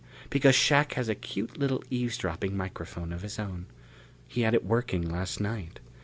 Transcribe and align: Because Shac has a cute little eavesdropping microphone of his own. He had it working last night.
Because 0.31 0.55
Shac 0.55 0.93
has 0.93 1.09
a 1.09 1.13
cute 1.13 1.59
little 1.59 1.83
eavesdropping 1.91 2.57
microphone 2.57 3.13
of 3.13 3.21
his 3.21 3.37
own. 3.37 3.67
He 4.27 4.41
had 4.41 4.55
it 4.55 4.65
working 4.65 5.03
last 5.07 5.39
night. 5.39 5.79